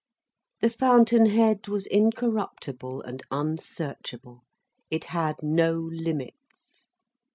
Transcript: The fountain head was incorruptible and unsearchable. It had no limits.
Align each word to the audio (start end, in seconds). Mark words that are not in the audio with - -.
The 0.61 0.71
fountain 0.71 1.27
head 1.27 1.67
was 1.67 1.85
incorruptible 1.85 3.03
and 3.03 3.21
unsearchable. 3.29 4.41
It 4.89 5.03
had 5.03 5.43
no 5.43 5.73
limits. 5.75 6.87